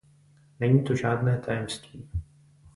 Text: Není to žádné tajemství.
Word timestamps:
Není 0.59 0.83
to 0.83 0.95
žádné 0.95 1.37
tajemství. 1.39 2.09